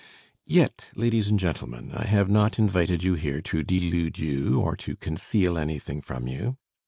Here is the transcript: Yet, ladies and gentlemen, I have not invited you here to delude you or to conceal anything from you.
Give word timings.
Yet, 0.47 0.87
ladies 0.95 1.27
and 1.29 1.39
gentlemen, 1.39 1.91
I 1.93 2.05
have 2.07 2.27
not 2.27 2.57
invited 2.57 3.03
you 3.03 3.13
here 3.13 3.39
to 3.43 3.61
delude 3.61 4.17
you 4.17 4.59
or 4.59 4.75
to 4.77 4.95
conceal 4.95 5.59
anything 5.59 6.01
from 6.01 6.27
you. 6.27 6.57